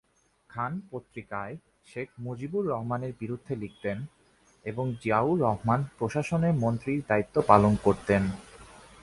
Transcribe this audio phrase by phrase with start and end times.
[0.49, 1.55] খান পত্রিকায়
[1.87, 3.97] শেখ মুজিবুর রহমানের বিরুদ্ধে লিখতেন
[4.65, 8.23] এবং জিয়াউর রহমান প্রশাসনে মন্ত্রীর দায়িত্ব পালন করতেন।